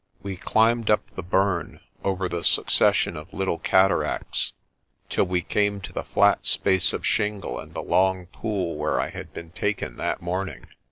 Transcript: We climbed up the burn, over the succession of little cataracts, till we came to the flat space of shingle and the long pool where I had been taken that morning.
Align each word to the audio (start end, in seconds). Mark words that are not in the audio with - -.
We 0.23 0.35
climbed 0.35 0.89
up 0.89 1.11
the 1.15 1.21
burn, 1.21 1.79
over 2.03 2.27
the 2.27 2.43
succession 2.43 3.15
of 3.15 3.31
little 3.35 3.59
cataracts, 3.59 4.51
till 5.09 5.25
we 5.25 5.43
came 5.43 5.79
to 5.79 5.93
the 5.93 6.01
flat 6.03 6.47
space 6.47 6.91
of 6.91 7.05
shingle 7.05 7.59
and 7.59 7.75
the 7.75 7.83
long 7.83 8.25
pool 8.25 8.77
where 8.77 8.99
I 8.99 9.09
had 9.11 9.31
been 9.31 9.51
taken 9.51 9.97
that 9.97 10.19
morning. 10.19 10.65